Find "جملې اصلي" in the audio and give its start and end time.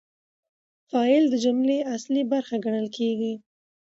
1.45-2.23